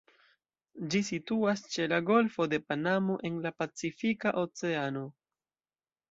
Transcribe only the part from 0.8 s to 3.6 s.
Ĝi situas ĉe la Golfo de Panamo en la